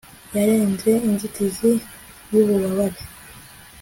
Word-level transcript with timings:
yarenze 0.35 0.91
inzitizi 1.07 1.71
yububabare 2.31 2.99